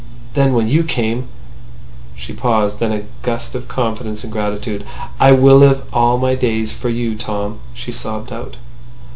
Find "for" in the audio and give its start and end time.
6.73-6.89